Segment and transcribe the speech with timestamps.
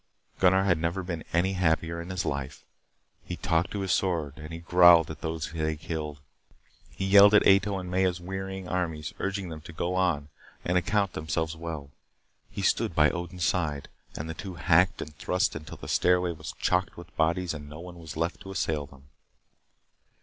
[0.39, 2.65] Gunnar had never been any happier in his life.
[3.23, 6.21] He talked to his sword and he growled at those that he killed.
[6.89, 10.29] He yelled at Ato's and Maya's wearying armies, urging them to go on
[10.65, 11.91] and account themselves well.
[12.49, 16.53] He stood by Odin's side, and the two hacked and thrust until the stairway was
[16.57, 19.03] chocked with bodies and no one was left to assail them.